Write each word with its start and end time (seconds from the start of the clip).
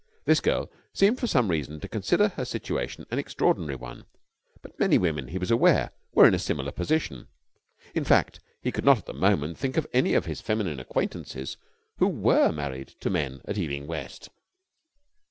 This 0.25 0.39
girl 0.39 0.71
seemed 0.95 1.19
for 1.19 1.27
some 1.27 1.49
reason 1.49 1.79
to 1.79 1.87
consider 1.87 2.29
her 2.29 2.43
situation 2.43 3.05
an 3.11 3.19
extraordinary 3.19 3.75
one, 3.75 4.05
but 4.63 4.79
many 4.79 4.97
women, 4.97 5.27
he 5.27 5.37
was 5.37 5.51
aware, 5.51 5.91
were 6.11 6.25
in 6.27 6.33
a 6.33 6.39
similar 6.39 6.71
position. 6.71 7.27
In 7.93 8.03
fact, 8.03 8.39
he 8.63 8.71
could 8.71 8.83
not 8.83 8.97
at 8.97 9.05
the 9.05 9.13
moment 9.13 9.59
think 9.59 9.77
of 9.77 9.85
any 9.93 10.15
of 10.15 10.25
his 10.25 10.41
feminine 10.41 10.79
acquaintances 10.79 11.55
who 11.97 12.07
were 12.07 12.51
married 12.51 12.87
to 13.01 13.11
men 13.11 13.41
at 13.45 13.59
Ealing 13.59 13.85
West. 13.85 14.29